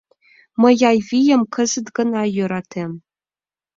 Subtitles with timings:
[0.61, 2.91] Мый Айвийым кызыт гына йӧратем.